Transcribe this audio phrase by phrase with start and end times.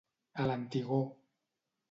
[0.43, 1.05] A l'antigor.